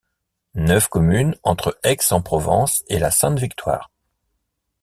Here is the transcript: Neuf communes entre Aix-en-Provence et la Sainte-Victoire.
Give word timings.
Neuf 0.55 0.87
communes 0.89 1.35
entre 1.43 1.77
Aix-en-Provence 1.83 2.83
et 2.87 2.97
la 2.97 3.11
Sainte-Victoire. 3.11 3.91